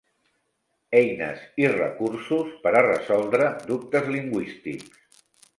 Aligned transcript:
Eines 0.99 1.43
i 1.65 1.69
recursos 1.75 2.51
per 2.65 2.73
a 2.79 2.83
resoldre 2.87 3.51
dubtes 3.71 4.11
lingüístics. 4.17 5.25